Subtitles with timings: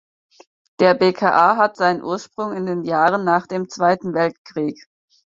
[0.79, 4.87] Der bka hat seinen Ursprung in den Jahren nach dem Zweiten Weltkrieg.